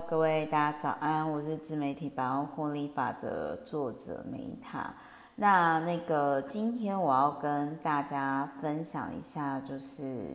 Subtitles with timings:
[0.00, 4.92] 各位大家早安，我是自媒体百万获利法则作者梅塔。
[5.36, 10.26] 那那个今天我要跟大家分享一下，就是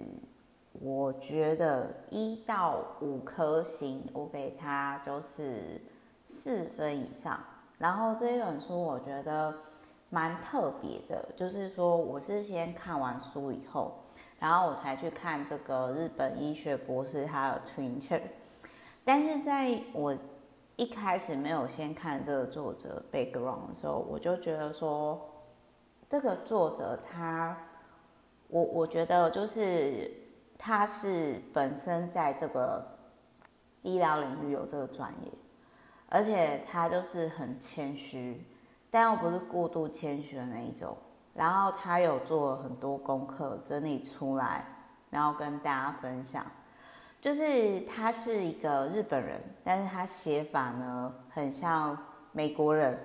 [0.71, 5.81] 我觉得一到五颗星，我给它就是
[6.25, 7.37] 四分以上。
[7.77, 9.53] 然后这一本书我觉得
[10.09, 13.99] 蛮特别的，就是说我是先看完书以后，
[14.39, 18.21] 然后我才去看这个日本医学博士他的 Twitter。
[19.09, 20.15] 但是在我
[20.75, 25.19] 一开始没有先看这个作者 background 的时候，我就觉得说，
[26.07, 27.57] 这个作者他，
[28.49, 30.13] 我我觉得就是
[30.59, 32.85] 他是本身在这个
[33.81, 35.31] 医疗领域有这个专业，
[36.09, 38.45] 而且他就是很谦虚，
[38.91, 40.95] 但又不是过度谦虚的那一种。
[41.33, 44.63] 然后他有做很多功课整理出来，
[45.09, 46.45] 然后跟大家分享。
[47.21, 51.97] 就是他是一个日本人，但是他写法呢很像
[52.31, 52.97] 美国人，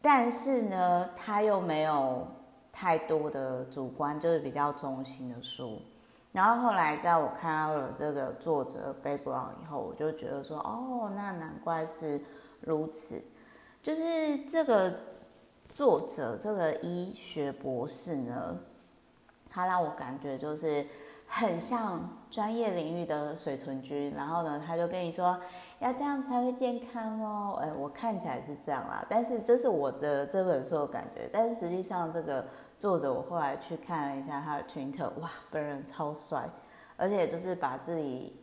[0.00, 2.26] 但是呢他又没有
[2.72, 5.82] 太多的主观，就是比较中心的书。
[6.30, 12.20] 然后后来在我看到了这个作者 background 以后，我就觉得说，哦，那难怪是
[12.60, 13.20] 如此。
[13.82, 14.92] 就是这个
[15.68, 18.58] 作者这个医学博士呢，
[19.50, 20.86] 他让我感觉就是。
[21.26, 25.38] 很像专业领域的水豚君，然后呢，他就跟你说
[25.78, 27.60] 要这样才会健康哦。
[27.62, 31.30] 哎，我看起来是这样啦，但是这是我的这本书的感觉。
[31.32, 32.44] 但是实际上，这个
[32.76, 36.50] 作者我后来去看了一下他的 Twitter，哇，本人超帅，
[36.96, 38.34] 而且就是把自己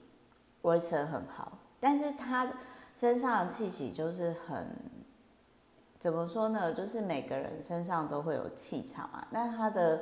[0.61, 1.51] 维持得很好。
[1.81, 2.49] 但是他
[2.95, 4.65] 身上的气息就是很，
[5.99, 6.73] 怎么说呢？
[6.73, 9.27] 就是每个人身上都会有气场啊。
[9.31, 10.01] 那他的。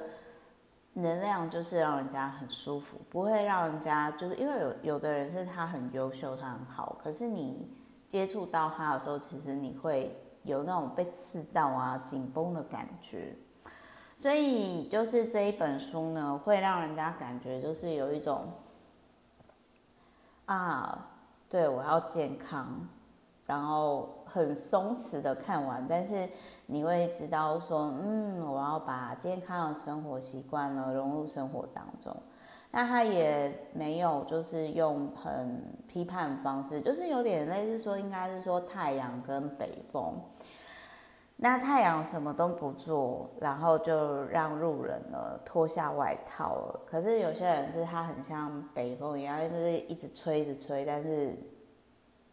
[0.94, 7.72] 能量就是让人家很舒服，不会让人家就是因为有有的人是他很优秀，他很好，可是你
[8.08, 13.36] 接触到他的时候，其实你会有那种被刺到啊、紧绷的感觉。
[14.18, 18.52] 所以就是这一本书呢，会让人家感觉就是有一种
[20.46, 21.08] 啊，
[21.48, 22.88] 对，我要健康，
[23.46, 26.28] 然后很松弛的看完，但是。
[26.72, 32.16] 你会知道说，嗯，我要把健康的生活习惯呢融入生活当中。
[32.70, 40.14] 那他也没有就是用很批判的方式，就是有点类似说，应该是说太阳跟北风。
[41.36, 46.80] 那太阳什么都不做，然后就让路人呢脱下外套了。
[46.86, 51.36] 可是有些人是他很像北风一样，就是一直吹，一直吹，但是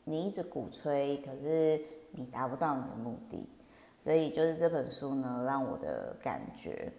[0.04, 1.80] 你一直鼓吹，可是
[2.10, 3.48] 你达不到你的目的。
[4.06, 6.92] 所以就是这本书呢，让我的感觉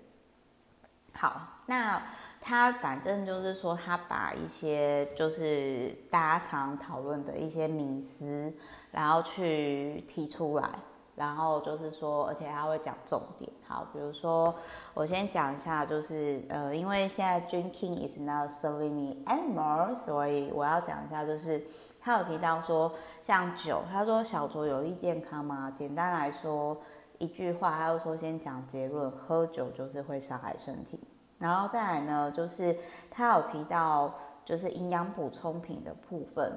[1.13, 1.41] 好。
[1.67, 2.01] 那
[2.41, 8.53] 他反正就是说，他把一些就是大家常讨论的一些迷思，
[8.91, 10.67] 然后去提出来，
[11.15, 13.49] 然后就是说，而且他会讲重点。
[13.65, 14.53] 好，比如说
[14.93, 21.65] 我先讲一下，就是呃，因为现在 drinking is not serving me anymore，所以我要讲一下，就是
[22.07, 22.89] 他有提到说，
[23.21, 25.69] 像酒，他说小酌有益健康吗？
[25.75, 26.77] 简单来说。
[27.17, 31.01] 一句话，他又说先讲结论，喝酒就是会伤害身体。
[31.37, 32.73] 然后再来呢，就是
[33.11, 34.13] 他有提到
[34.45, 36.49] 就是营养补充品的部分。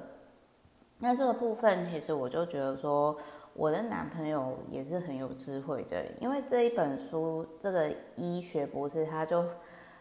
[0.99, 3.17] 那这个部分其实我就觉得说，
[3.53, 9.43] 我的男朋友也是很有智慧的，因为这一本书这个医学博士他就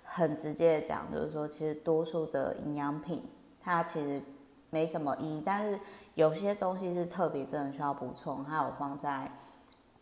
[0.04, 3.24] 很直接的讲，就是说其实多数的营养品
[3.60, 4.22] 它其实
[4.70, 5.78] 没什么意义，但是
[6.14, 9.30] 有些东西是特别真的需要补充，还有放在。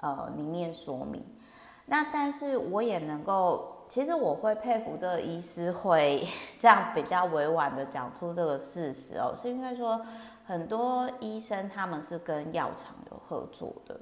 [0.01, 1.21] 呃，里面说明，
[1.85, 6.25] 那但是我也能够，其实我会佩服这个医师会
[6.61, 10.01] 这样比较委婉的讲出这个事实哦，是因为说
[10.47, 13.99] 很多医生他们是跟药厂有合作的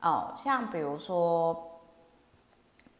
[0.00, 1.69] 哦，像比如说，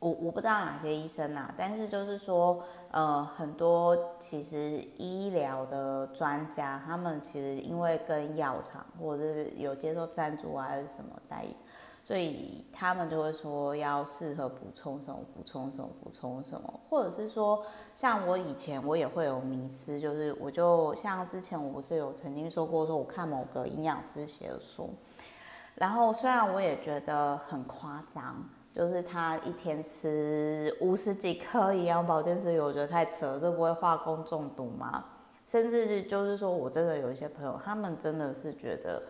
[0.01, 11.55] 我我不知道哪些医生啊，但是就是说，呃，很多其实医疗的专家，他们其实因为跟药厂或者是有接受赞助啊，还是什么代言。
[12.03, 17.63] 所以他们就会说要适合补充什么，补充什么，补充什么，或者是说，
[17.95, 24.95] 像我以前我也会有迷思，就是我就像之前我不是有曾经说过，说我看某个营养师写的书，
[25.75, 35.05] 然后虽然我也觉得很夸张，就是他一天吃五十几颗营养保健食品，我觉得太扯了，这不会化工中毒吗？
[35.47, 39.03] 甚至就是说我真的有一些朋友，他们真的是觉得。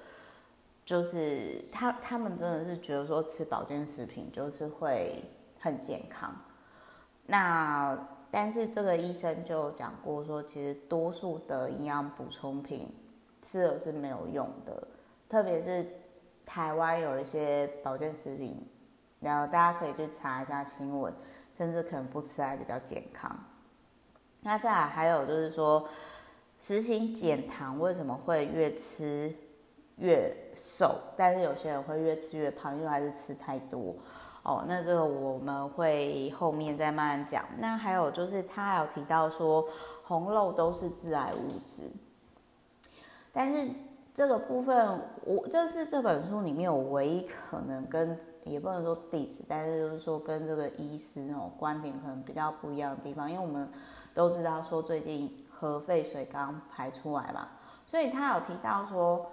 [0.83, 5.23] 就是他，他们真的是觉得说吃保健食品就是会
[5.61, 6.35] 很健康。
[7.27, 7.97] 那
[8.29, 12.89] 但是这个医生就讲过说，其实多数的营养补充品
[13.41, 14.89] 吃了是没有用的。
[15.29, 15.87] 特别是
[16.45, 18.61] 台湾有一些保健食品，
[19.21, 21.13] 然后大家可以去查一下新闻，
[21.53, 23.39] 甚至可能不吃还比较健康。
[24.41, 25.87] 那再还有就是说，
[26.59, 29.31] 实行减糖为什么会越吃
[29.97, 30.97] 越瘦？
[31.17, 33.95] 但是有些人会越吃越胖，因为还是吃太多。
[34.43, 37.45] 哦，那这个我们会后面再慢慢讲。
[37.59, 39.69] 那还有就是他有提到说，
[40.03, 41.83] 红肉都是致癌物质，
[43.31, 43.69] 但是
[44.15, 53.69] 这个部分我这是这本书里面我唯一可能跟也不能说 diss，但是就是说跟这个医师那种观点可能比较不一样的地方，因为我们
[54.15, 57.49] 都知道说最近核废水刚排出来嘛，
[57.87, 59.27] 所以他有提到说，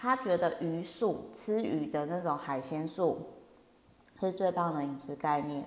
[0.00, 3.18] 他觉得鱼素吃鱼的那种海鲜素。
[4.20, 5.64] 是最棒的饮食概念，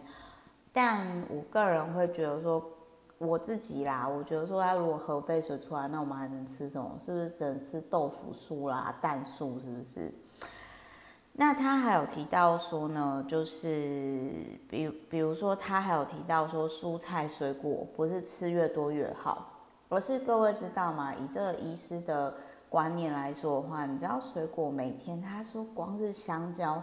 [0.73, 2.61] 但我个人会觉得说，
[3.17, 6.97] 我自己啦，我觉得说，他如果核废水出来，那我们还能吃什么？
[6.99, 9.57] 是不是只能吃豆腐素啦、蛋素？
[9.57, 10.13] 是不是？
[11.41, 14.29] 那他还有提到说呢，就是
[14.69, 19.47] 比比如说，他还有提到说，蔬菜水果不是吃越多越好，
[19.89, 21.15] 而是各位知道吗？
[21.15, 22.35] 以这个医师的
[22.69, 26.79] 观念来说的话，你知道水果每天，他说光是香蕉，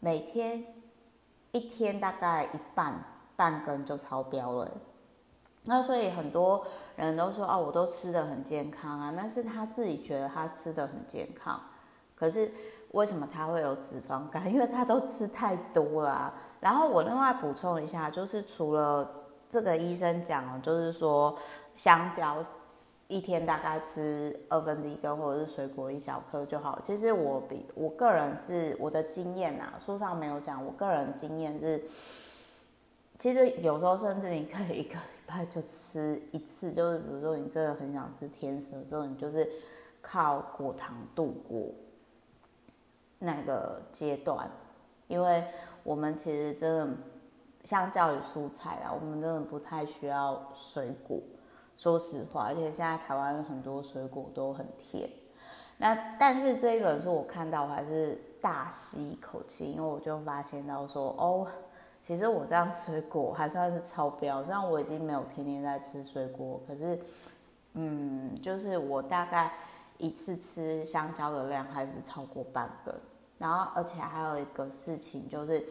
[0.00, 0.62] 每天。
[1.52, 3.02] 一天大概一半
[3.36, 4.70] 半根就超标了，
[5.62, 6.66] 那所以很多
[6.96, 11.58] 人都说哦，我都吃得很健康啊，但是他自己觉得他吃得很健康，
[12.16, 12.50] 可是
[12.94, 14.50] 为什么他会有脂肪肝？
[14.50, 16.32] 因为他都吃太多了。
[16.60, 19.08] 然后我另外补充一下，就是除了
[19.50, 21.36] 这个医生讲，就是说
[21.76, 22.42] 香蕉。
[23.06, 26.80] 一天大概吃二分之一根，或者是水果一小颗就好。
[26.82, 30.64] 其实我比我个人是我的经验啊，书上没有讲。
[30.64, 31.84] 我个人经验是，
[33.18, 39.46] 其实有时候甚至你可以一个礼拜就吃一次，就是比如说你真的很想吃甜食的时候，你就是
[40.00, 41.68] 靠果糖度过
[43.24, 44.48] 那个阶段。
[45.06, 45.44] 因为
[45.82, 46.96] 我们其实真的
[47.64, 51.20] 相较于蔬菜啊，我们真的不太需要水果。
[51.76, 55.10] 说实话，而且现在台湾很多水果都很甜。
[55.76, 61.46] 那但是这一本书我看到我还是大吸一口气，因为我就发现到说，哦，
[62.00, 64.42] 其实我这样水果还算是超标。
[64.44, 66.98] 虽然我已经没有天天在吃水果，可是，
[67.72, 69.52] 嗯，就是我大概
[69.98, 72.94] 一次吃香蕉的量还是超过半根。
[73.44, 75.62] 然后，而且还有一个事情就是。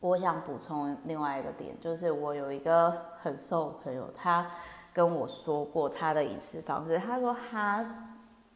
[0.00, 2.90] 我想补充另外一个点，就是我有一个
[3.20, 4.44] 很瘦的朋友，他
[4.92, 6.98] 跟我说过他的饮食方式。
[6.98, 8.08] 他说他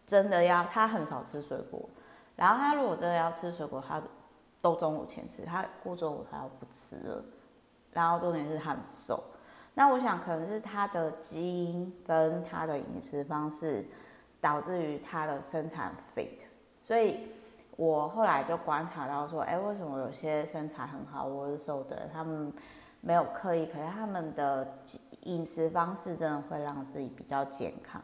[0.05, 1.89] 真的要，他很少吃水果，
[2.35, 4.03] 然后他如果真的要吃水果，他
[4.61, 7.25] 都中午前吃，他过中午他要不吃了。
[7.93, 9.23] 然后重点是他很瘦，
[9.75, 13.87] 那我想可能是他的基因跟他的饮食方式
[14.41, 16.41] 导致于他的身材 fit，
[16.83, 17.36] 所以。
[17.77, 22.53] 我后来就观察到说，哎，为什么有些身材很好或是瘦的人，他们
[23.03, 24.67] 没有刻意，可是他们的
[25.23, 28.03] 饮食方式真的会让自己比较健康。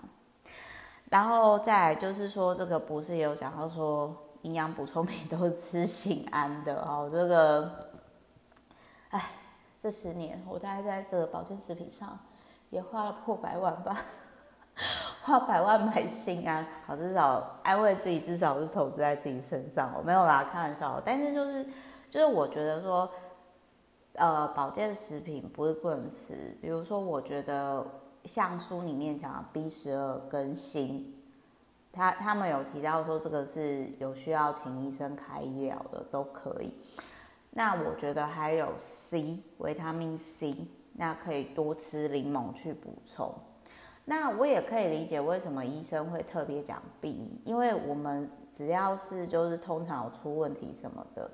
[1.09, 7.09] 然后再来就是说，这个博士也有讲到说，营养补充品都是吃醒安的哦。
[7.11, 7.71] 这个，
[9.11, 9.31] 哎，
[9.81, 12.19] 这十年我大概在这个保健食品上
[12.71, 13.97] 也花了破百万吧。
[15.23, 19.93] 花百万买心安，好，至少安慰自己，至少是投资在自己身上。
[19.97, 21.01] 我没有啦，开玩笑。
[21.05, 21.65] 但是就是，
[22.11, 23.09] 就是我觉得说，
[24.15, 26.57] 呃，保健食品不是不能吃。
[26.61, 27.87] 比如说，我觉得
[28.25, 31.15] 像书里面讲的 B 十二跟锌，
[31.93, 36.75] 他他们有提到说这个是有需要请医生开医疗的都可以。
[37.51, 40.57] 那我觉得还有 C，维他命 C，
[40.95, 43.33] 那可以多吃柠檬去补充。
[44.15, 51.31] 那我也可以理解为什么医生会特别讲 B，因为我们只要是就是通常出问题什么的，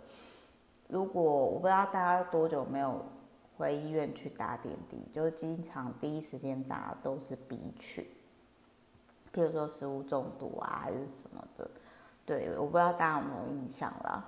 [0.86, 3.04] 如果我不知道大家多久没有
[3.56, 8.04] 回医院去打点滴，就是经常第一时间打都是 B 群，
[9.34, 11.68] 譬如说食物中毒啊还是什么的，
[12.24, 14.24] 对，我不知道大家有没有印象啦。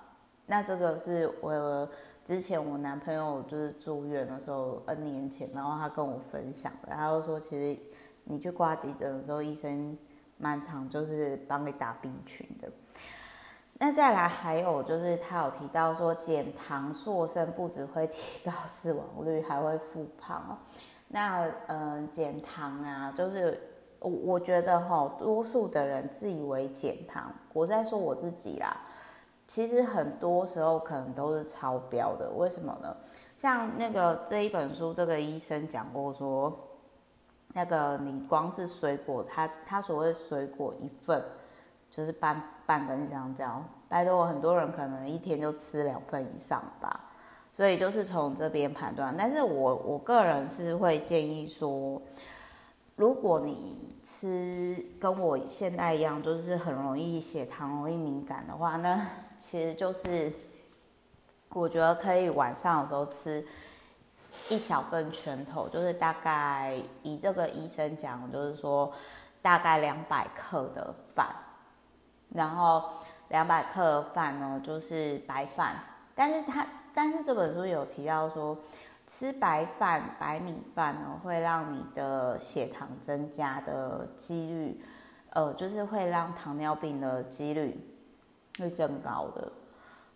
[0.46, 1.88] 那这个是我
[2.24, 7.80] 之前我男朋友就是住院的时候 N 年前，然后他跟我分享的，他就说其实。
[8.24, 9.96] 你去挂急诊的时候，医生
[10.36, 12.70] 蛮常就是帮你打 B 群的。
[13.82, 20.58] 那再来还有就是他有提到说，减糖瘦身不只会提高死亡率，还会复胖哦。
[21.08, 23.58] 那嗯，减糖啊，就是
[23.98, 28.76] 我我觉得哈，多数的人自以为减糖，我在说我自己啦，
[29.46, 32.30] 其实很多时候可能都是超标的。
[32.30, 32.94] 为什么呢？
[33.36, 36.66] 像那个这一本书，这个医生讲过说。
[37.52, 41.22] 那个你光是水果，它它所谓水果一份
[41.90, 47.08] 就是半半根香蕉，拜托很多人可能一天就吃两份以上吧。
[47.52, 52.00] 所以就是从这边判断，但是我我个人是会建议说，
[52.96, 59.04] 如果你吃跟我现在一样，就是很容易血糖容易敏感的话，那
[59.36, 60.32] 其实就是
[61.50, 63.44] 我觉得可以晚上的时候吃
[64.48, 68.92] 一小份拳头，就是大概以这个医生讲，就是说
[69.42, 71.26] 大概两百克的饭，
[72.34, 72.90] 然后
[73.28, 75.76] 两百克的饭呢就是白饭，
[76.14, 76.66] 但是他。
[76.92, 78.58] 但是这本书有提到说，
[79.06, 84.84] 吃白饭、白米饭呢，会让你的血糖增加的几率，
[85.30, 87.78] 呃，就是会让糖尿病的几率
[88.58, 89.52] 会增高的。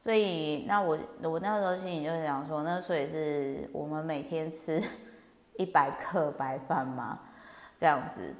[0.04, 4.80] 所以，那我我那时候心里就是想说，那所以是我们每天吃
[5.58, 7.18] 一百克白饭吗？
[7.78, 8.34] 这样子，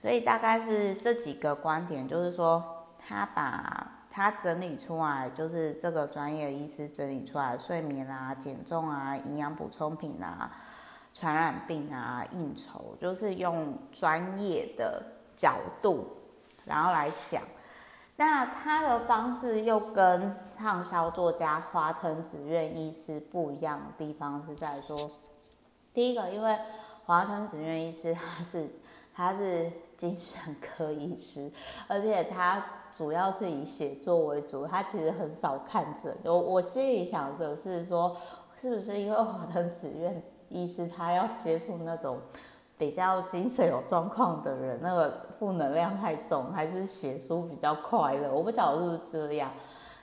[0.00, 2.64] 所以大概是这几个观点，就是说
[2.98, 3.92] 他把。
[4.12, 10.50] 他整理出来，就是这个专业医师整理出来，睡眠啊、减重啊、营养补充品啊、
[11.14, 15.00] 传染病啊、应酬，就是用专业的
[15.36, 16.08] 角度，
[16.64, 17.40] 然后来讲。
[18.20, 24.94] 那他的方式又跟畅销作家华腾子苑医师不一样的地方是在说，
[25.94, 26.54] 第一个，因为
[27.06, 28.68] 华腾子苑医师他是
[29.14, 31.50] 他是精神科医师，
[31.88, 32.62] 而且他。
[32.92, 36.12] 主要是以写作为主，他其实很少看诊。
[36.24, 38.16] 我我心里想着是说，
[38.60, 42.18] 是不是因为华腾子苑医师他要接触那种
[42.80, 48.32] 比较精神有状况的人，那个负能量太重，还是写书比较快乐？
[48.32, 49.50] 我不晓得是不是这样。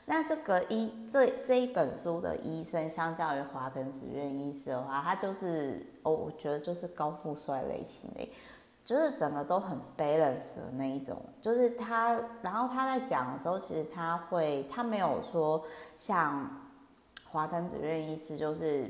[0.05, 8.31] 那这个医这这一本书的医生，相较于华腾子苑医师的话，他就是哦，我觉得就是高富帅类型的。
[8.85, 15.61] 就是整个都很 balance 的那一种，就是他，然后他在讲的时候，其实他会，他没有说
[15.97, 16.49] 像
[17.29, 18.89] 华腾子苑医师就是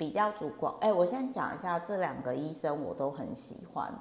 [0.00, 0.72] 比较主观。
[0.80, 3.92] 哎，我先讲一下这两个医生，我都很喜欢，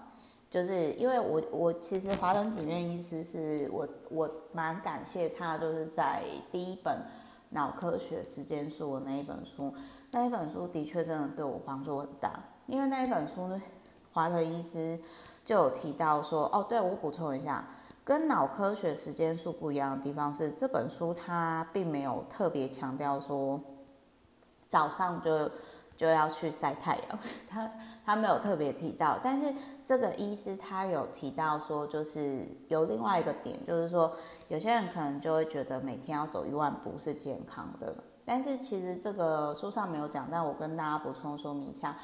[0.49, 7.01] 就是因为我我其实华腾子苑医师是我我蛮感谢他，就是在第一本
[7.49, 9.73] 脑科学时间书的那一本书，
[10.13, 13.61] 那一本书的确真的对我帮助很大，因为那一本书呢。
[14.11, 14.97] 华腾医师
[15.45, 17.63] 就有提到说，哦，对，我补充一下，
[18.03, 23.61] 跟脑科学时间数不一样的地方是，这本书它并没有特别强调说
[24.67, 25.49] 早上就
[25.99, 27.69] 就要去晒太阳， 他
[28.05, 29.19] 他没有特别提到。
[29.21, 29.53] 但是
[29.85, 34.15] 这个医师他有提到说，就是有另外一个点，就是说
[34.47, 41.97] 有些人可能就会觉得每天要走一万步是健康的，但是其实这个书上没有讲，但我跟大家补充说明一下。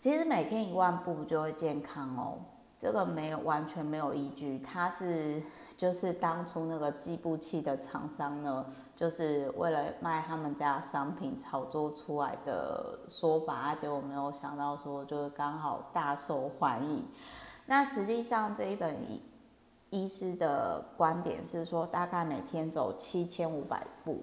[0.00, 2.40] 其实每天一万步就会健康哦，
[2.80, 5.40] 这个没有完全没有依据，它是
[5.82, 17.04] 就是当初那个计步器的厂商呢，就是为了卖他们家商品炒作出来的说法，结果没有想到说就是刚好大受欢迎。
[17.66, 19.20] 那实际上这一本医
[19.90, 24.22] 医师的观点是说，大概每天走七千五百步。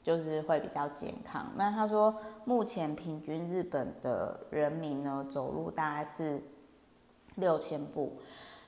[0.00, 1.52] 就是会比较健康。
[1.54, 2.14] 那他说，
[2.46, 6.42] 目前平均日本的人民呢，走路大概是
[7.34, 8.18] 六千步。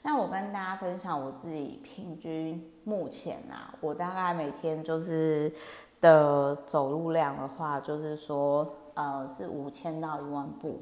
[0.02, 5.52] 那我跟大家分享我自己平均目前啊，我大概每天就是
[6.00, 10.80] 的走路量的话，就是说呃是五千到一万步。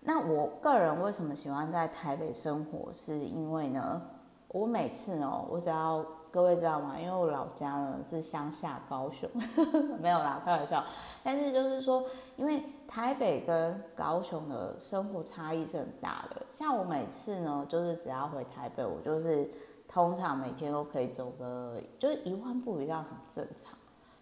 [0.00, 2.90] 那我个人为什么喜欢在台北生活？
[2.92, 4.00] 是因为呢，
[4.48, 6.94] 我每次哦，我只要各位知道吗？
[6.98, 9.28] 因为我老家呢是乡下高雄，
[10.00, 10.82] 没有啦，开玩笑。
[11.22, 12.02] 但是就是说，
[12.36, 16.40] 因为台北跟高雄的生活差异是很大的。
[16.50, 19.50] 像我每次呢，就是只要回台北，我就是
[19.86, 23.74] 通常每天都可以走个，就是一万步以上很正常。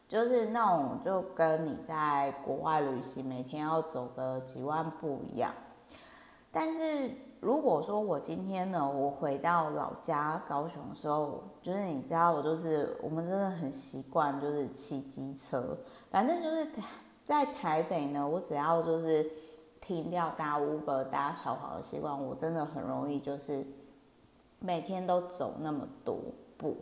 [0.08, 5.54] 就是那种就跟你在国外旅行每天要走个几万步一样。
[6.50, 7.12] 但是。
[7.40, 15.76] 如果说我今天呢，我回到老家高雄的时候，就是你知道，我就是我们真的很习惯，就是骑机车。
[16.10, 16.68] 反正就是
[17.24, 19.26] 在台北呢，我只要就是
[19.80, 23.66] 停掉搭 Uber、搭小跑的习惯，我真的很容易就是
[24.58, 26.18] 每天都走那么多
[26.58, 26.76] 步。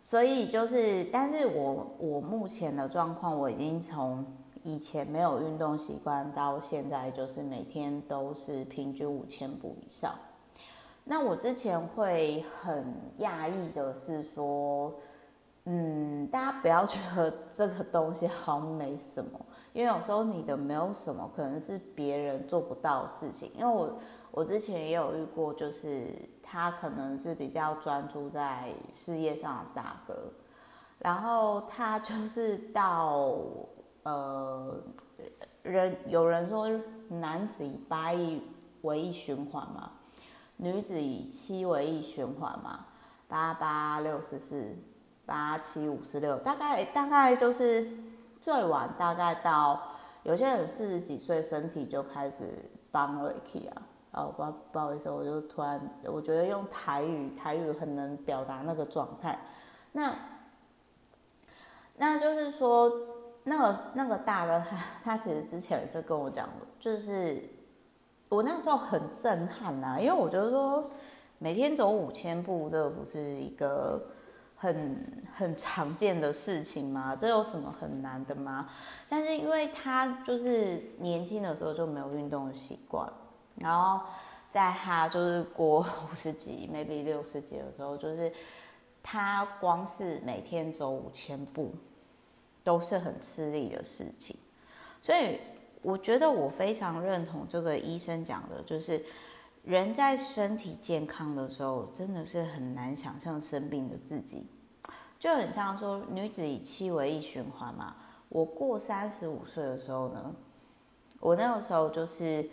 [0.00, 4.24] 所以就是，但是我我目前的状况，我已经从。
[4.62, 10.14] 以前没有运动习惯，到现在就是每天都是平均五千步以上。
[11.04, 14.94] 那我之前会很讶异的是说，
[15.64, 19.40] 嗯，大家不要觉得这个东西好像没什么，
[19.72, 23.50] 因为有时候你的没有什么，可能是别人做不到的事情。
[23.58, 23.98] 因为我
[24.30, 26.06] 我之前也有遇过，就是
[26.40, 30.32] 他可能是比较专注在事业上的大哥，
[30.98, 33.36] 然后他就是到
[34.02, 34.80] 呃
[35.62, 36.68] 人有人说
[37.08, 38.42] 男子以八亿
[38.82, 39.92] 为一循环嘛，
[40.56, 42.86] 女子以七为一循环嘛，
[43.28, 44.76] 八八六十四，
[45.24, 47.88] 八七五十六，大概大概就是
[48.40, 49.80] 最晚大概到
[50.24, 53.82] 有些人四十几岁身体就开始崩了去啊。
[54.12, 59.40] 哦，不不好意思，我就突然我觉得用台语，台语很能表达那个状态。
[59.92, 60.14] 那
[61.96, 62.92] 那就是说，
[63.44, 67.42] 那个那个大哥他他其实之前也是跟我讲的，就是
[68.28, 70.90] 我那时候很震撼呐、啊，因为我觉得说
[71.38, 74.00] 每天走五千步，这个不是一个
[74.56, 77.16] 很很常见的事情吗？
[77.16, 78.68] 这有什么很难的吗？
[79.08, 83.12] 但是因为他就是年轻的时候就没有运动的习惯。
[83.56, 84.06] 然后
[84.50, 85.80] 在他就是过
[86.10, 88.32] 五十几，maybe 六十几的时候，就是
[89.02, 91.70] 他光是每天走五千步，
[92.64, 94.36] 都是很吃力的事情。
[95.00, 95.38] 所以
[95.82, 99.04] 我觉得我非常认同这个医生讲的，就是
[99.64, 104.46] 人在身体健康的时候，真的是很难想象生病的自己，
[105.18, 107.96] 就很像说女子以七为一循环嘛。
[108.28, 110.34] 我过三十五岁的时候呢，
[111.20, 112.48] 我那个时候就是。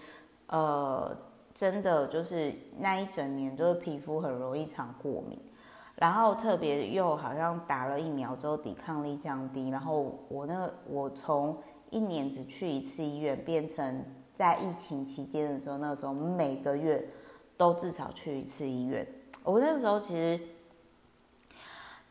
[0.51, 1.15] 呃，
[1.53, 5.39] 真的就是那一整年，就是皮肤很容易常过敏，
[5.99, 11.57] 然后特别又好像打了疫苗之后抵抗力降低，然后我那我从
[11.89, 14.01] 一年只去一次医院，变成
[14.33, 17.05] 在疫情期间的时候，那时候每个月
[17.57, 19.05] 都至少去一次医院。
[19.43, 20.39] 我那个时候其实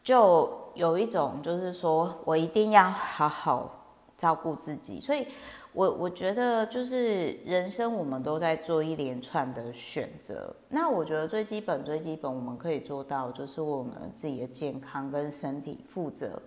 [0.04, 3.70] 就有一种就是说我一定要好好
[4.18, 5.26] 照顾自己，所以。
[5.72, 10.54] 我我觉得就是人生，我们都在做一连串的选择。
[10.68, 16.40] 那我觉得最基本、最基本，我们可以做到，就是为我们自己的健康跟身体负责。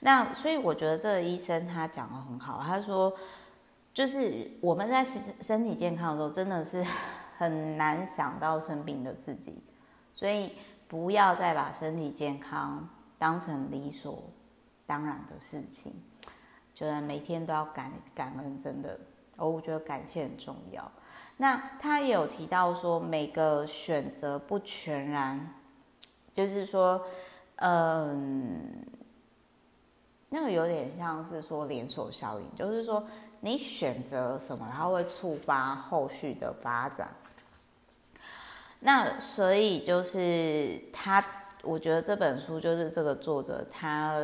[0.00, 3.12] 那所以我觉得这个医生他讲得很好，他说，
[3.92, 6.84] 就是我们在身身体健康的时候，真的是
[7.36, 9.58] 很难想到生病的自己，
[10.14, 10.52] 所以
[10.86, 14.22] 不要再把身体健康当成理所
[14.86, 15.92] 当然的事情。
[16.76, 19.00] 觉得每天都要感感恩，真的，
[19.38, 20.92] 我觉得感谢很重要。
[21.38, 25.54] 那他也有提到说，每个选择不全然，
[26.34, 27.02] 就是说，
[27.56, 28.84] 嗯，
[30.28, 33.02] 那个有点像是说连锁效应，就是说
[33.40, 37.08] 你选择什么，它会触发后续的发展。
[38.80, 41.24] 那所以就是他，
[41.62, 44.20] 我觉得这本书就是这个作者他。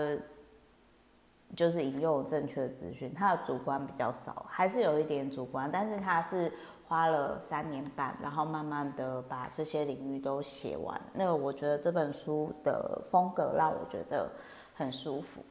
[1.54, 6.50] 就是引用正确的资讯，他的主观比较少，还是有一点主观，但是他是
[6.88, 11.00] 花了三年半，然后慢慢的把这些领域都写完。
[11.12, 14.30] 那个我觉得这本书的风格让我觉得
[14.74, 15.44] 很舒服，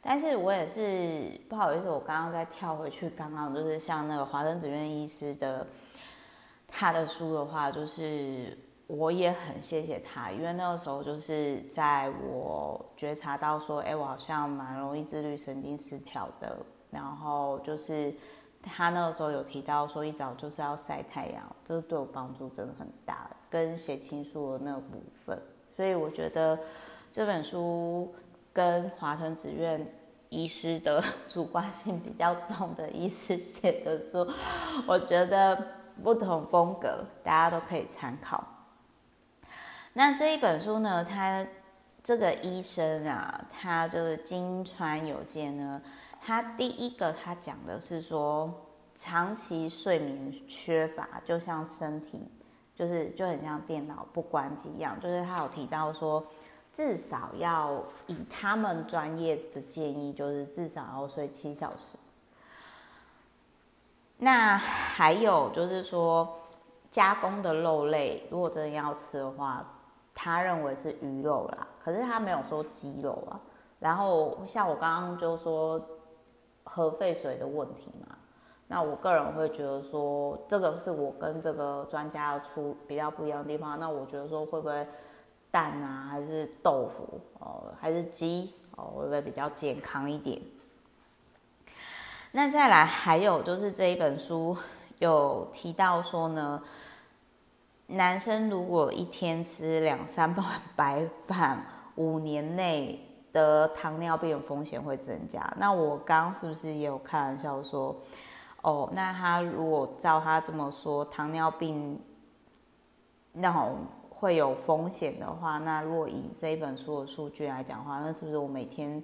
[0.00, 5.66] 但是我也是不好意思，我刚刚再跳回去，刚刚就是像那个华生子院医师的
[6.66, 8.56] 他的书的话，就是。
[8.88, 16.56] 我也很谢谢他，因为那个时候就是在我觉察到说，哎，我好像蛮容易自律神经失调的。
[16.90, 18.14] 然后就是
[18.62, 25.38] 他那个时候有提到说，一早就是要晒太阳，这是对我帮助真的很大，跟写情书的那个部分。
[25.76, 26.58] 所以我觉得
[27.12, 28.10] 这本书
[28.54, 29.86] 跟华灯子苑
[30.30, 34.26] 医师的主观性比较重的医师写的书，
[34.86, 35.62] 我觉得
[36.02, 38.42] 不同风格，大家都可以参考。
[39.94, 41.44] 那这一本书呢，他
[42.04, 45.82] 这个医生啊，他就是金川友介呢，
[46.24, 48.52] 他第一个他讲的是说，
[48.94, 52.22] 长期睡眠缺乏就像身体，
[52.74, 56.24] 就是就很像电脑不关机一样，就是他有提到说，
[56.72, 61.98] 至少要以他们专业的建议，就是至少要睡七小时。
[64.18, 66.40] 那还有就是说，
[66.90, 69.74] 加工的肉类，如果真的要吃的话。
[70.20, 73.38] 他认为是鱼肉啦，可是他没有说鸡肉啊。
[73.78, 75.80] 然后像我刚刚就说
[76.64, 78.18] 核废水的问题嘛，
[78.66, 83.78] 那我个人会觉得说，这个是我跟这个专家要出比较不一样的地方。
[83.78, 84.84] 那我觉得说，会不会
[85.52, 90.42] 蛋啊，还是豆腐哦，还是鸡哦，会不会比较健康一点？
[92.32, 94.56] 那再来还有就是这一本书
[94.98, 96.60] 有提到说呢。
[97.90, 100.46] 男生如果一天吃两三碗
[100.76, 101.64] 白饭，
[101.96, 103.00] 五年内
[103.32, 105.50] 得糖尿病的风险会增加。
[105.56, 107.96] 那我刚刚是不是也有开玩笑说，
[108.60, 111.98] 哦，那他如果照他这么说，糖尿病
[113.32, 113.78] 那种
[114.10, 119.02] 会有风险的话，那如果以这一本书的数据来讲的话，那是不是我每天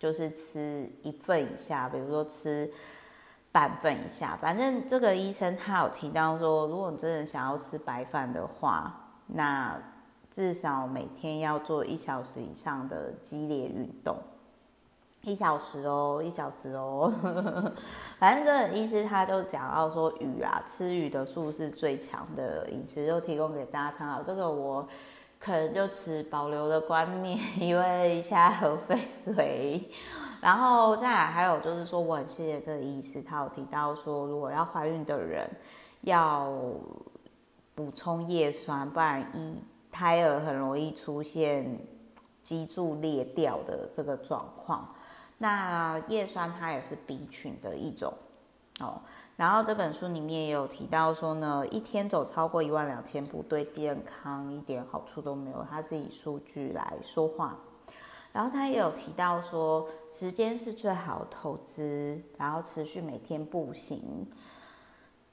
[0.00, 2.68] 就是吃一份以下，比如说吃
[3.56, 8.94] 半份以下，反正这个医生他有提到说，如果你真的想要吃白饭的话，
[9.28, 9.74] 那
[10.30, 14.14] 至少每天要做一小时以上的激烈运动。
[15.22, 17.10] 一小时哦，一小时哦，
[18.20, 24.22] 反正这个意思，他就讲到说鱼啊，吃鱼的素是最强的饮食，就提供给大家参考。
[24.22, 24.86] 这个我
[25.40, 29.90] 可能就持保留的观念，因为现在喝废水。
[30.46, 35.44] 然后再来还有就是说，我很谢谢这个医师，他有提到说，如果要怀孕的人
[36.02, 36.52] 要
[37.74, 41.76] 补充叶酸，不然一胎儿很容易出现
[42.44, 44.88] 脊柱裂掉的这个状况。
[45.36, 48.14] 那叶酸它也是 B 群的一种
[48.78, 49.02] 哦，
[49.34, 57.58] 然后这本书里面也有提到说呢，一天走超过一万两千步对健康一点好处都没有，它是以数据来说话。
[58.36, 64.28] 然后他也有提到说，时间是最好的投资，然后持续每天步行。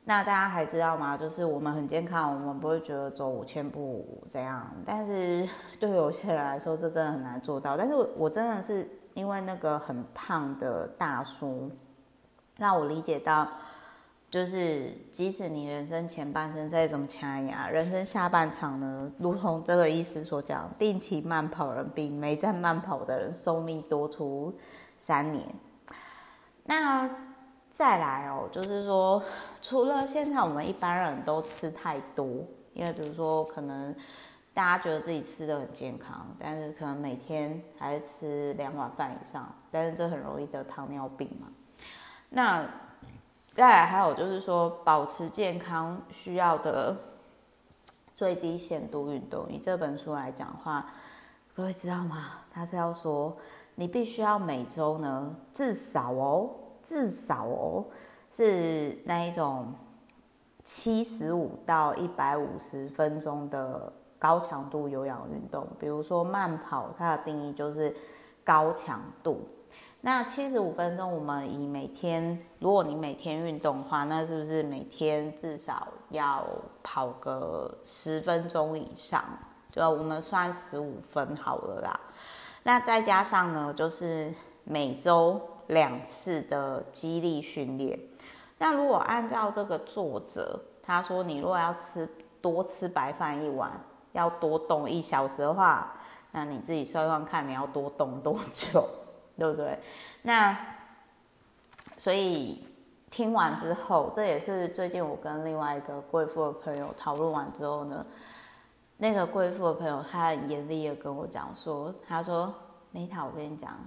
[0.05, 1.17] 那大家还知道吗？
[1.17, 5.47] 就是我们很健康，我们不会觉得走五千步这样，但是
[5.79, 7.75] 对有些人来说，这真的很难做到。
[7.75, 8.89] 但是我真的是。
[9.15, 11.69] 因为那个很胖的大叔，
[12.57, 13.47] 让我理解到，
[14.33, 24.51] 就是即使你人生前半生再怎么掐牙，人生下半场呢，如同这个医师所讲，定期慢跑人比没在慢跑的人寿命多出
[24.97, 25.45] 三年。
[26.63, 27.07] 那
[27.69, 29.21] 再来哦，就是说，
[29.61, 32.25] 除了现在我们一般人都吃太多，
[32.73, 33.95] 因为比如说可能。
[34.55, 41.47] 大家觉得自己吃的很健康，但是可能每天还是吃两碗饭以上，但是这很容易得糖尿病嘛。
[42.29, 42.63] 那
[43.53, 46.95] 再来还有就是说，保持健康需要的
[48.15, 49.45] 最低限度运动。
[49.49, 50.85] 以这本书来讲的话，
[51.55, 52.39] 各位知道吗？
[52.51, 53.35] 他是要说，
[53.75, 56.49] 你必须要每周呢，至少哦，
[56.81, 57.85] 至少哦，
[58.31, 59.73] 是那一种
[60.63, 63.93] 七十五到一百五十分钟的。
[64.23, 67.93] 高强度有氧运动，比如说慢跑，它的定义就是
[68.41, 69.45] 高强度。
[70.05, 76.45] 那七十五分钟，我们以每天，如果你每天运动的话，那是不是每天至少要
[76.83, 79.23] 跑个十分钟以上？
[79.69, 81.97] 就我们算十五分好了啦。
[82.63, 84.33] 那再加上呢，就是
[84.65, 87.97] 每周两次的肌力训练。
[88.57, 92.05] 那如果按照这个作者他说，你如果要吃
[92.41, 93.71] 多吃白饭一碗。
[94.11, 95.91] 要多动一小时的话，
[96.33, 98.87] 那你自己算算看，你要多动多久，
[99.37, 99.79] 对不对？
[100.21, 100.57] 那
[101.97, 102.65] 所以
[103.09, 108.05] 听完之后，这也是最近我跟另外一个贵妇的朋友讨论完之后呢，
[108.97, 112.53] 那个贵妇的朋友他严厉的跟我讲说，他说
[112.91, 113.77] 梅塔，我跟你讲，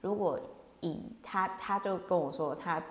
[0.00, 0.38] 如果
[0.80, 2.82] 以他，他就跟我说，他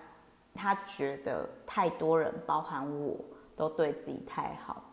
[0.54, 3.16] 他觉得太多人，包含我
[3.56, 4.84] 都对自己太好。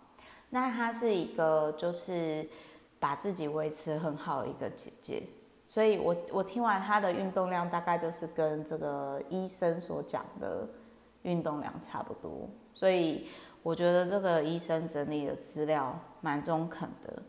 [0.50, 2.48] 那她是一个，就是
[2.98, 5.22] 把自己维持很好的一个姐姐，
[5.68, 10.66] 所以我我听完他的运动量，大概就是跟这个医生所讲的
[11.22, 13.28] 运动量差不多，所以
[13.62, 17.22] 我觉得这个医生整理的资料蛮中肯的。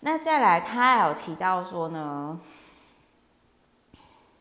[0.00, 2.40] 那再来，他还有提到说呢，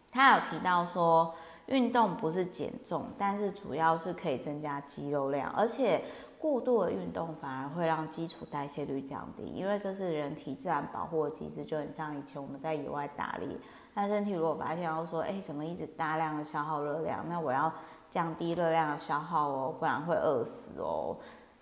[0.10, 6.02] 他有提到说，运动不是减重，但是主要是可以增加肌肉量，而且。
[6.44, 13.48] 过度的运动反而会让基础代谢率降低，因为这是人体自然保护的机制，就很像以前我们在野外打猎，
[13.94, 17.72] 那身体如果发现要说，哎，怎么一直大量的消耗热量，那我要
[18.12, 21.16] 降低热量的消耗哦，不然会饿死哦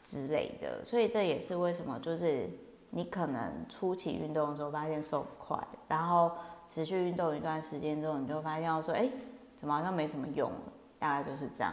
[0.03, 0.83] 之类的。
[0.83, 2.49] 所以这也是为什么，就是
[2.89, 5.55] 你可能初期运动的时候发现瘦不快，
[5.87, 6.31] 然后
[6.65, 9.07] 持续运动一段时间之后，你就发现要说，哎，
[9.55, 10.51] 怎么好像没什么用，
[10.97, 11.71] 大概就是这样。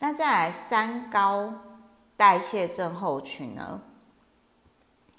[0.00, 1.54] 那再来三高。
[2.16, 3.80] 代谢症候群呢，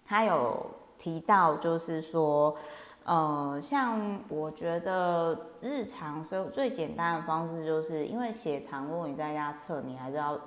[0.05, 0.65] 他有
[0.97, 2.55] 提到，就是说，
[3.03, 10.39] 呃，像我觉得日常所以最简单的方式，就是因为血糖，如果你在家测，你还是要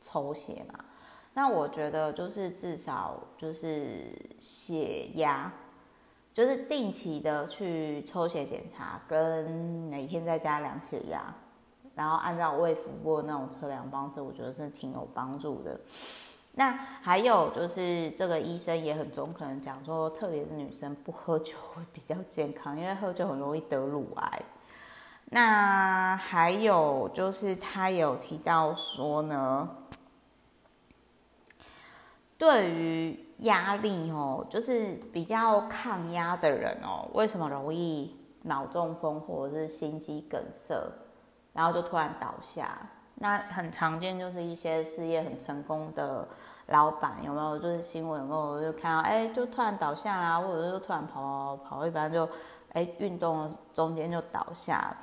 [0.00, 0.78] 抽血嘛。
[1.34, 5.50] 那我觉得就是至少就是血压，
[6.32, 9.50] 就是定期的去抽血检查，跟
[9.88, 11.34] 每天在家量血压。
[11.94, 15.78] 然后按照卫福部那种测量方式，我觉得是挺有帮助的。
[16.54, 24.42] 那还有就是这个医生也很中肯的讲说，特别是女生不喝酒会比较健康，因为喝酒很容易得乳癌。
[25.26, 29.66] 那还有就是他有提到说呢，
[32.36, 40.76] 对于压力哦，就是比较抗压的人哦，为什么容易脑中风或者是心肌梗塞，
[41.52, 42.78] 然后就突然倒下？
[43.16, 46.26] 那很常见，就是一些事业很成功的
[46.68, 47.58] 老板，有没有？
[47.58, 52.28] 就是新闻，我就看到，哎，就突然倒下啦，或者是突然跑跑一般就，
[52.72, 54.96] 哎，运动中间就倒下。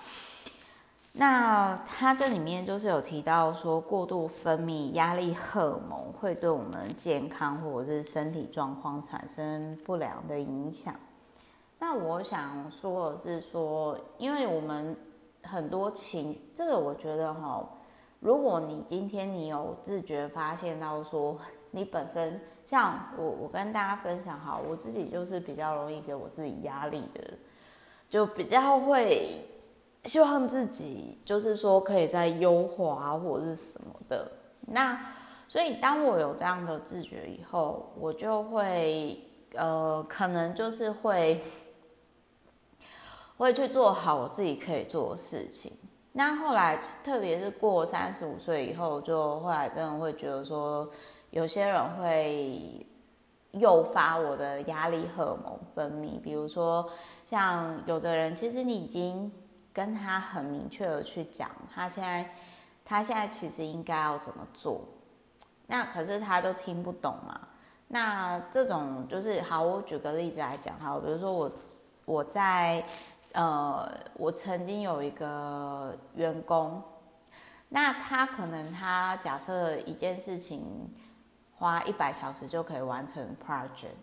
[1.13, 10.93] 那它这里面就是有提到说，过度分泌压力荷尔蒙会对我们健康或者是身体状况产生不良的影响。
[11.79, 14.95] 那我想说的是说，因为我们
[15.43, 17.67] 很多情，这个我觉得哈。
[18.19, 21.37] 如果你今天你有自觉发现到说，
[21.71, 27.23] 你本身像我，我跟大家分享哈，我自己就是比较容易给我自己压力的，
[28.09, 29.29] 就比较会
[30.03, 34.29] 希望自己就是说可以再优化或者是什么的。
[34.67, 34.99] 那
[35.47, 39.17] 所以当我有这样的自觉以后，我就会
[39.53, 41.41] 呃，可能就是会
[43.39, 45.71] 会去做好我自己可以做的事情。
[46.11, 50.89] 那后来，特别是过三十五岁以后，就后来真的会觉得说，
[51.29, 52.85] 有些人会
[53.51, 56.19] 诱发我的压力荷尔蒙分泌。
[56.19, 56.89] 比如说，
[57.23, 59.31] 像有的人，其实你已经
[59.71, 62.29] 跟他很明确的去讲，他现在
[62.83, 64.81] 他现在其实应该要怎么做，
[65.67, 67.39] 那可是他都听不懂嘛。
[67.87, 71.49] 那这种就是好，我举个例子来讲哈，比如说我
[72.03, 72.83] 我在。
[73.33, 76.81] 呃，我曾经有一个员工，
[77.69, 80.91] 那他可能他假设一件事情
[81.53, 83.97] 花一百小时就可以完成 project，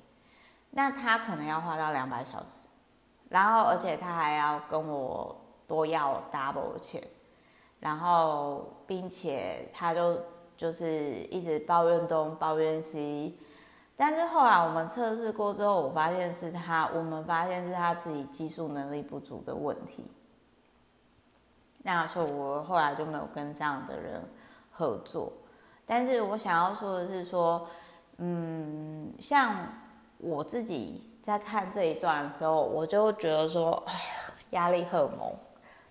[0.71, 2.69] 那他可能要花到两百小时，
[3.29, 5.37] 然后而且他还要跟我
[5.67, 7.03] 多要 double 的钱，
[7.81, 10.21] 然后并且他就
[10.57, 13.41] 就是一直抱怨东抱怨西。
[13.99, 20.05] 但是后来我们测试过之后，我发现是他，我们发现是他自己技术能力不足的问题。
[21.83, 24.21] 那所以，我后来就没有跟这样的人
[24.71, 25.33] 合作。
[25.87, 27.67] 但是我想要说的是，说，
[28.19, 29.57] 嗯，像
[30.19, 34.01] 我自己在看这一段的时候，我就觉得说，哎呀，
[34.51, 35.33] 压力荷尔蒙。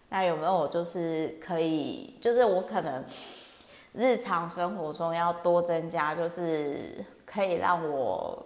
[0.09, 3.03] 那有没有就是可以，就是我可能
[3.93, 7.03] 日常生活中要多增加，就是。
[7.35, 8.45] 可以让我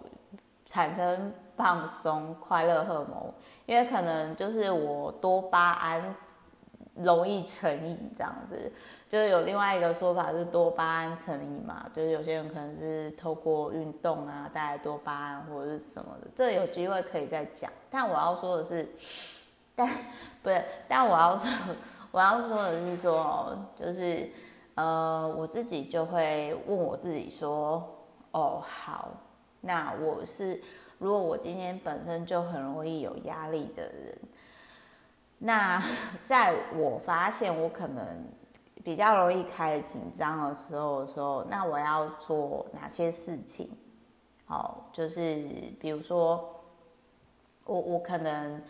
[0.66, 3.32] 产生放松、快乐荷尔蒙，
[3.68, 6.16] 因为可能就是我多巴胺
[6.96, 8.72] 容易成瘾这样子，
[9.08, 17.70] 就是有另外一个说法是多巴胺成瘾嘛，就是有些人可能是透过运动啊带来多巴胺或者是什么的，这有机会可以再讲。
[17.92, 18.88] 但我要说的是，
[19.76, 19.88] 但
[20.42, 21.50] 不是，但我要说
[22.12, 24.30] 我要说的是说，就是
[24.74, 27.96] 呃，我自己就会问我自己说。
[28.32, 29.12] 哦，好，
[29.62, 30.62] 那我是
[30.98, 34.18] 如果我今天本身就很容易有压力的人，
[35.40, 35.82] 那
[36.24, 38.06] 在我发现我可能
[38.84, 43.70] 比较容易开始紧张的时候的时候，那我要做哪些事情？
[44.46, 45.44] 好，就是
[45.80, 46.62] 比如说
[47.66, 48.62] 我我可能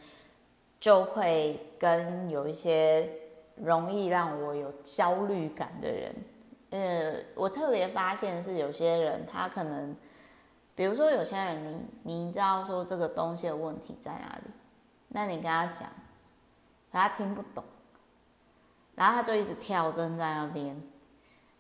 [0.80, 3.10] 就会跟有一些
[3.56, 6.14] 容易让我有焦虑感的人。
[6.72, 9.96] 呃，我特别发现是有些人，他可能，
[10.76, 14.52] 比如说有些人你，你知道说这个东西的问题在哪里，
[15.08, 15.90] 那你跟他讲，
[16.92, 17.64] 他听不懂，
[18.94, 20.80] 然后他就一直跳针在那边，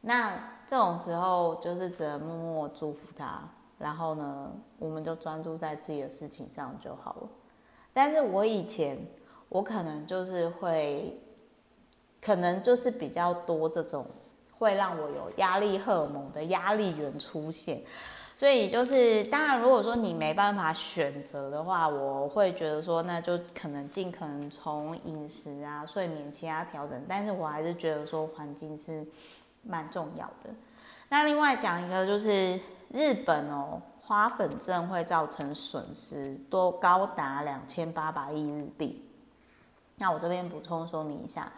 [0.01, 3.41] 那这种时候就是只能默默祝福他，
[3.79, 7.29] 然后呢，我们就专注在自己的事情上就好了。
[7.91, 8.95] 但是我以前，
[9.49, 11.19] 我可能就是会，
[12.21, 14.05] 可能就是比较多这种。
[14.59, 17.81] 会让我有压力荷尔蒙的压力源出现，
[18.35, 29.07] 所以就是当然，如果说你没办法选择的话，我会觉得说，那就可能尽可能从饮食啊、睡眠其他调整，但是我还是觉得说环境是
[29.63, 30.49] 蛮重要的。
[31.07, 32.59] 那另外讲一个就是
[32.91, 39.05] 日本哦，花粉症会造成损失多高达两千八百亿日币。
[39.95, 41.49] 那我这边补充说明一下。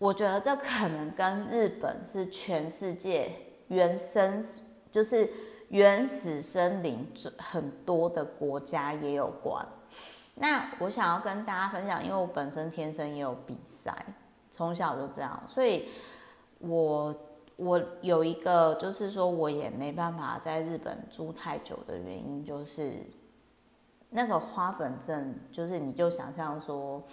[0.00, 3.30] 我觉得这可能跟日本是全世界
[3.68, 4.42] 原生，
[4.90, 5.28] 就是
[5.68, 9.62] 原始森林很多的国家也有关。
[10.36, 13.94] 那我想要跟大家分享，因为我本身天生也有鼻塞，
[14.50, 15.90] 从小就这样，所以
[16.60, 17.14] 我
[17.56, 23.06] 我有一个就是说我也没办法在日本住太久的原因，就是
[24.08, 27.04] 那个花粉症，就是你就想象说。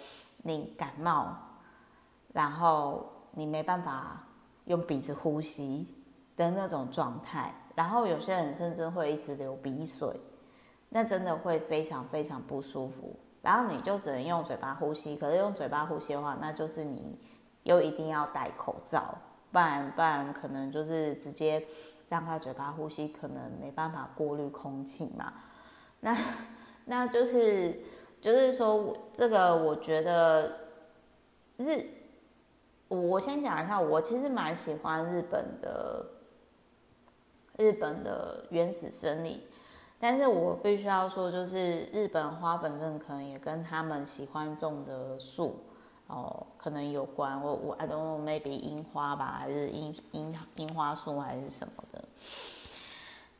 [0.44, 1.36] 你感冒，
[2.32, 4.24] 然后你没办法
[4.64, 5.86] 用鼻子呼吸
[6.36, 10.20] 的那种状态，然后有些人甚至会一直流鼻水，
[10.88, 13.14] 那真的会非常非常不舒服。
[13.40, 17.18] 然后你就只能用嘴巴呼吸，可是用嘴巴呼吸的话，那就是你
[17.62, 19.14] 又一定要戴口罩，
[19.52, 21.64] 不然不然可能就是直接
[22.08, 25.32] 让他嘴巴呼吸，可能没办法过滤空气嘛。
[26.00, 26.16] 那
[26.84, 27.80] 那就是
[28.20, 30.52] 就是说这个，我觉得
[31.58, 31.84] 日，
[32.88, 36.06] 我先讲一下，我其实蛮喜欢日本的
[37.56, 39.40] 日本的原始森林。
[40.00, 45.64] 但是我必须要说，就是日本花粉症可能也跟他们喜欢种的树
[46.06, 47.40] 哦，可能有关。
[47.42, 52.04] 我我 I don't know maybe 樱花吧，还是樱樱樱花树还是什么的。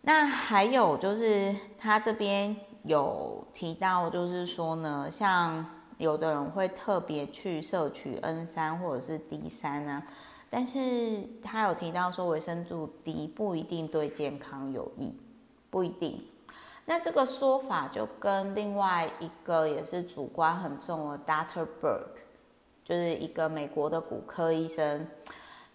[0.01, 5.65] 那还有就是他这边有提到，就是说呢，像
[5.99, 10.03] 有的人会特别去摄取 N 三或者是 D 三啊，
[10.49, 15.13] 但是他有提到说维生素 D 不一定对健康有益，
[15.71, 16.25] 不一定。
[16.87, 22.21] 那这个说法就跟另外一个也是主观很重的 d a t a b e r g
[22.85, 25.07] 就是一个美国的骨科医生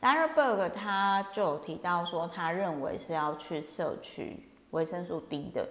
[0.02, 5.70] dater berg 他就有提到说，他认为是要去摄取维生素 D 的，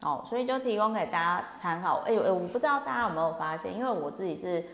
[0.00, 2.00] 哦，所以就提供给大家参考。
[2.06, 4.64] 哎呦哎，我不知道大家有没有发现，因为我自己是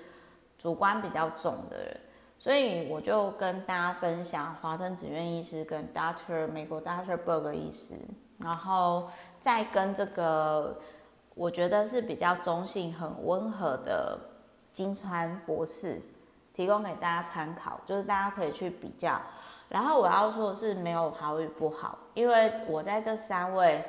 [0.59, 2.01] 主观比较重的人，
[2.39, 7.95] 所以我就跟大家分享华生子苑医师跟 Doctor 美国 Doctor Berg 医师，
[8.39, 9.09] 然后。
[9.45, 10.79] 再跟这个，
[11.35, 14.17] 我觉得是比较中性、很温和的
[14.73, 16.01] 金川博士
[16.55, 19.21] 提供给大家参考，就是大家可以去比较。
[19.69, 23.85] 然后我要说的是，没有好与不好，因为我在这三位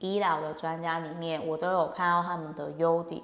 [0.00, 3.22] 医疗的专家里面，我都有看到他们的优点。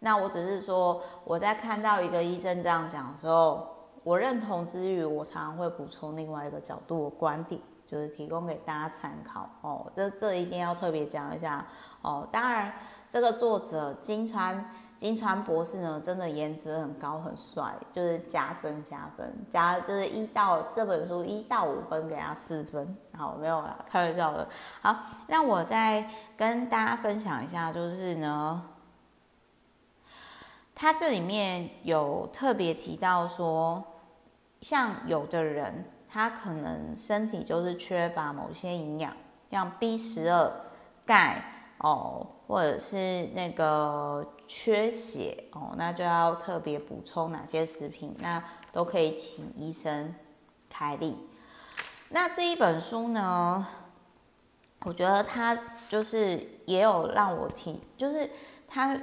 [0.00, 3.68] 那我只是说，我在看到一个医生这样讲的时候，
[4.02, 7.60] 我认同之余，我常常会补充另外一个角度的观点。
[7.90, 11.66] 就是提供给大家参考哦，这这一定要特别讲一下
[12.02, 12.28] 哦。
[12.30, 12.70] 当然，
[13.08, 14.62] 这个作者金川
[14.98, 24.48] 金川博士呢，真的颜值很高，很帅，就是加分加分加，就是一到这本书一到五分给他四分，好，没有啦，开玩笑的。
[24.82, 24.96] 好，
[25.28, 28.62] 那我再跟大家分享一下，就是呢，
[30.74, 33.84] 他这里面有特别提到说，
[34.60, 35.84] 像有的人。
[36.10, 39.14] 他可能身体就是缺乏某些营养，
[39.50, 40.50] 像 B 十二、
[41.04, 50.14] 钙哦，或者是那个缺血哦，那就要特别补充哪些食品，那都可以请医生
[50.68, 51.16] 开立。
[52.10, 53.66] 那这一本书呢，
[54.84, 55.56] 我觉得他
[55.88, 58.28] 就是也有让我提，就是
[58.66, 58.98] 他，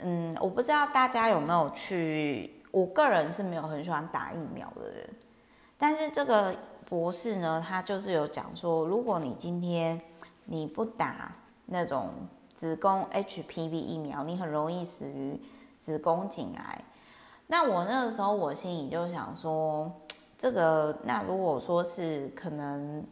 [0.00, 5.08] 嗯，我不知道大家有没有去，我个人是没有很喜欢打疫苗的人。
[5.78, 6.54] 但是这个
[6.88, 10.00] 博士呢，他就是有讲说，如果你今天
[10.46, 11.32] 你不打
[11.70, 12.10] 那种
[12.54, 15.40] 子宫 HPV 疫苗，你很容易死于
[15.80, 16.84] 子宫颈癌。
[17.46, 19.90] 那我那个时候我心里就想说，
[20.36, 23.02] 这个那如果说是可能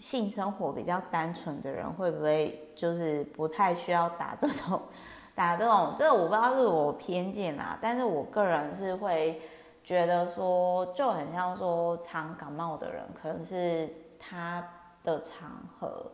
[0.00, 4.80] 性生活比较单纯的人，会不会就是不太需要打这种
[5.34, 5.94] 打这种？
[5.98, 9.40] 这个我不知道是我偏见啊，但是我个人是会。
[9.84, 14.64] 觉得说就很像说常感冒的人，可能是他
[15.02, 16.06] 的场合，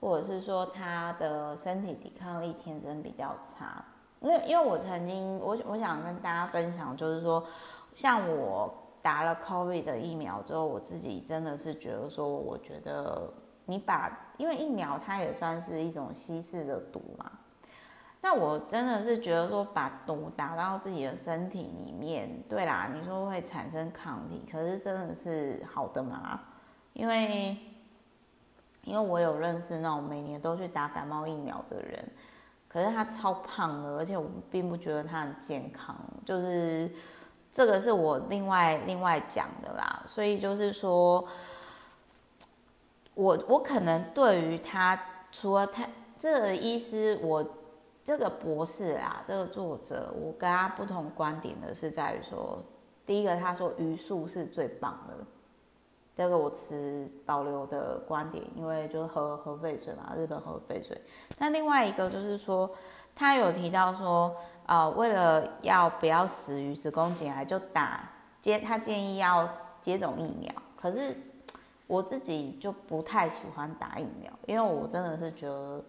[0.00, 3.84] 或者是说他的身体抵抗力天生比较差。
[4.20, 7.44] 因为因为我曾经，我我想跟大家分享，就是说，
[7.94, 13.30] 像我打了 COVID 的疫苗之后，我自己真的是觉得说，我觉得
[13.66, 17.30] 你把，因为疫苗它也算是一种稀释的毒嘛。
[18.22, 26.40] 那我真的是觉得说，把毒打到自己的身体里面，对啦，你说会产生抗体，可是真的是好的吗？
[26.94, 27.56] 因为，
[28.86, 32.08] 因为我有认识那种每年都去打感冒疫苗的人，
[32.66, 35.94] 可是他超胖的，而且我并不觉得他很健康，
[36.24, 36.90] 就是
[37.52, 40.02] 这个是我另外另外讲的啦。
[40.06, 41.22] 所以就是说，
[43.12, 44.98] 我我可能对于他，
[45.30, 45.86] 除了他
[46.18, 47.44] 这个医师，我。
[48.06, 52.62] 这个博士啊，这个作者，我跟他不同观点的是在于说，
[53.04, 55.14] 第一个他说鱼素是最棒的，
[56.16, 61.00] 这个我持保留的观点，因为就是喝核废水嘛，日本核废水。
[61.38, 62.70] 那另外一个就是说，
[63.14, 68.08] 他有提到说，啊、呃，为了要不要死于子宫颈癌，就打
[68.40, 69.48] 接他建议要
[69.82, 70.52] 接种疫苗。
[70.76, 71.16] 可是
[71.86, 75.84] 我自己就不太喜欢打疫苗，因为我真的是觉得。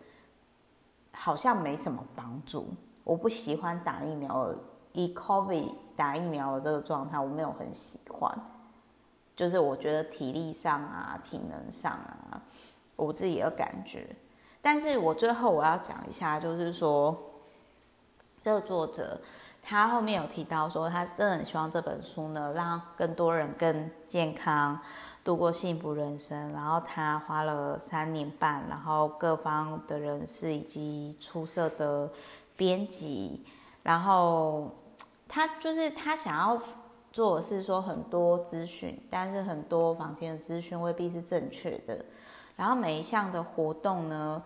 [1.19, 2.67] 好像没什么帮助，
[3.03, 4.53] 我不喜欢打疫苗
[4.91, 8.32] 以 COVID 打疫苗的这个状态，我没有很喜欢。
[9.38, 12.42] 就是我觉得体力上啊、体能上啊，
[12.98, 14.06] 我自己的感觉。
[14.62, 17.18] 但是我最后我要讲一下，就是说，
[18.44, 19.18] 这个作者
[19.64, 24.78] 他后面有提到说，他真的很希望这本书呢，让更多人更健康。
[25.24, 32.10] 度过幸福人生，然后他花了三年半，然后各方的人士以及出色的
[32.56, 33.46] 编辑，
[33.84, 34.72] 然后
[35.28, 36.58] 他就是他想要
[37.18, 42.05] 做的是说很多资讯，但是很多房间的资讯未必是正确的。
[42.55, 44.43] 然后每一项的活动呢，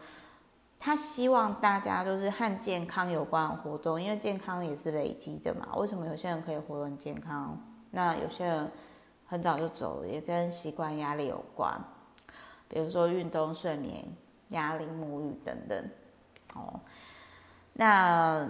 [0.79, 5.75] 他希望大家都是和健康有关的活动，因为健康也是累积的嘛。
[5.75, 7.61] 为什么有些人可以活得很健康？
[7.91, 8.71] 那有些人。
[9.31, 11.81] 很早就走了，也跟习惯、压力有关，
[12.67, 14.05] 比如说运动、睡眠、
[14.49, 15.89] 压力、沐浴等等。
[16.53, 16.77] 哦，
[17.71, 18.45] 那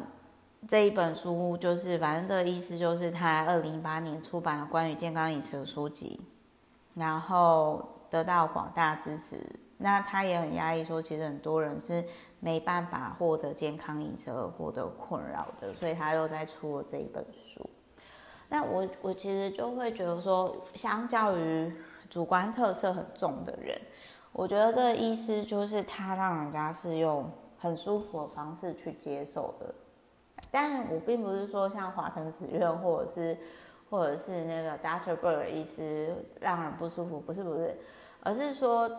[0.67, 6.21] 这一本书就是，反正这个意思就是，他二零一八年出版了关于健康饮食的书籍，
[6.93, 9.37] 然后得到广大支持。
[9.79, 12.05] 那他也很压抑说，其实很多人是
[12.39, 17.67] 没办法获得健康饮食而获得困扰的，所以他又在出了这一本书。
[18.47, 21.73] 那我我其实就会觉得说，相较于
[22.07, 23.81] 主观特色很重的人，
[24.31, 29.73] 我觉得这个意思就是他让人家是用很舒服的方式去接受的。
[30.49, 33.37] 但我并不是说像华藤子苑或者是
[33.89, 37.77] 或者是那个 Doctor Berg 医师让人不舒服，不是不是，
[38.21, 38.89] 而是说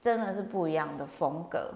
[0.00, 1.70] 真的是不一样的风格，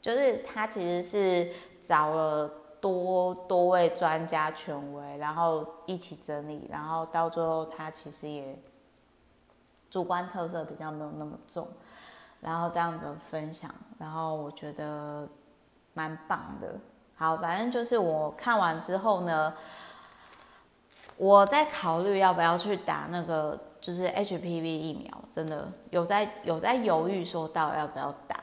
[0.00, 1.52] 就是他其实是
[1.82, 2.50] 找了。
[2.78, 8.56] 多多位专家权威，然后一起整理，然后到最后他其实也
[9.90, 11.66] 主观特色比较没有那么重，
[12.40, 15.26] 然后这样子分享，然后我觉得
[15.94, 16.78] 蛮棒的。
[17.16, 19.52] 好，反正就是我看完之后呢，
[21.16, 28.36] 我在考虑要不要去打那个就是 HPV 疫苗，真的有在有在犹豫，说到要不要打。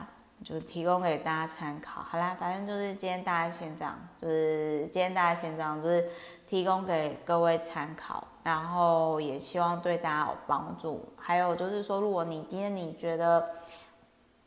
[0.44, 6.06] 就提供给大家参考，好啦，反正就是今天大家先这样，就是今天大家先这样，就是
[6.50, 11.08] 提供给各位参考，然后也希望对大家有帮助。
[11.16, 13.48] 还有就是说，如果你今天你觉得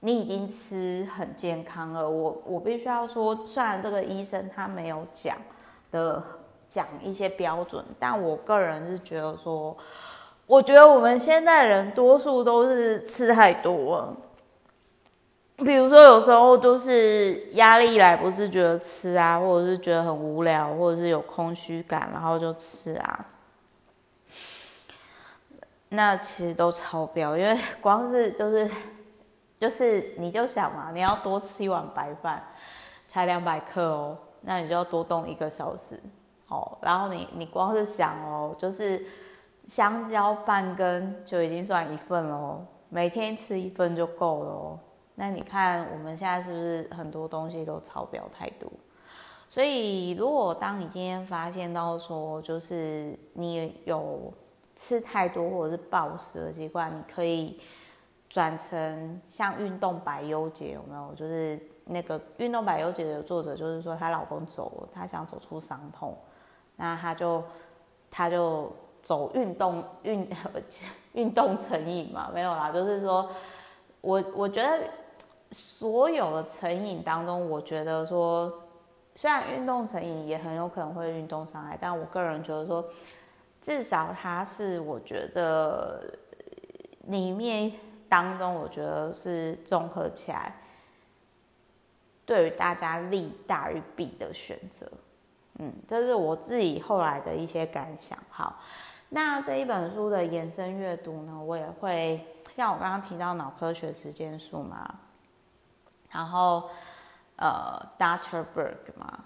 [0.06, 5.36] 你已经吃很健康了，我我必须要说，虽然这个医生他没有讲
[5.90, 6.22] 的
[6.68, 9.76] 讲一些标准，但我个人是觉得说，
[10.46, 14.16] 我觉得我们现在人多数都是吃太多了。
[15.56, 23.26] 比如说，有时候就是压力来不自觉的吃啊，或者是觉得很无聊，或者是有空虚感，然后就吃啊。
[25.88, 28.70] 那其实都超标，因为光是就是
[29.58, 32.42] 就是你就想嘛，你要多吃一碗白饭，
[33.08, 35.98] 才两百克哦，那你就要多动一个小时
[36.48, 36.76] 哦。
[36.82, 39.04] 然后你你光是想哦，就是
[39.66, 44.78] 香蕉半根就已经算一份喽，每天吃一份就够了。
[45.14, 48.70] 那你看我们现在是不是很多东西都超标太多？
[49.48, 54.30] 所以如果当你今天发现到说，就是你有
[54.74, 57.58] 吃太多或者是暴食的习惯，你可以
[58.28, 61.14] 转成像运动百忧解有没有？
[61.14, 66.16] 就是那个运动百忧解的作者，就是说她老公走了，她想走出伤痛，
[66.76, 67.42] 那她就
[68.10, 68.70] 她就
[69.02, 70.28] 走运动运
[71.14, 72.30] 运动成瘾嘛？
[72.32, 73.28] 没有啦，就是说
[74.00, 74.82] 我我觉得。
[75.52, 78.52] 所有的成瘾当中，我觉得说，
[79.14, 82.84] 虽然运动成瘾也很有可能会运动伤害，但我个人觉得说，
[83.62, 86.02] 至少它是我觉得
[87.04, 87.72] 里面
[88.08, 90.54] 当中，我觉得是综合起来，
[92.24, 94.86] 对于大家利大于弊的选择。
[95.58, 98.18] 嗯，这是我自己后来的一些感想。
[98.30, 98.60] 好，
[99.08, 104.94] 那这一本书的延伸阅读呢，我也会像我刚刚提到脑科学时间数嘛。
[106.10, 106.70] 然后，
[107.36, 108.44] 呃，Dr.
[108.54, 109.18] Berg 嘛，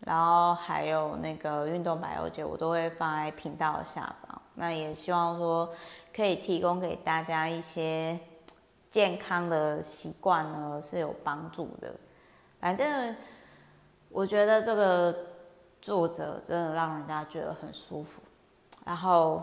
[0.00, 4.14] 然后还有那个运动百忧解，我都会放在频道下。
[4.60, 5.72] 那也希望说
[6.14, 8.20] 可以提供给大家一些
[8.90, 11.90] 健康的习惯呢，是有帮助的。
[12.60, 13.16] 反正
[14.10, 15.16] 我觉得这个
[15.80, 18.20] 作者真的让人家觉得很舒服，
[18.84, 19.42] 然后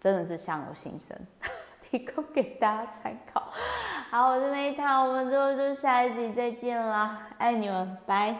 [0.00, 1.16] 真的是相由心生。
[1.90, 3.52] 提供给大家参考。
[4.10, 8.30] 好，我是梅塔，我们之后就下一集再见啦，爱你们，拜。